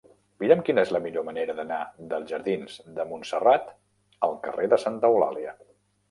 Mira'm 0.43 0.61
quina 0.67 0.83
és 0.87 0.91
la 0.93 0.99
millor 1.01 1.25
manera 1.25 1.55
d'anar 1.57 1.81
dels 2.13 2.31
jardins 2.31 2.77
de 2.95 3.05
Montserrat 3.09 3.67
al 4.29 4.33
carrer 4.47 4.71
de 4.73 4.81
Santa 4.85 5.13
Eulàlia. 5.17 5.55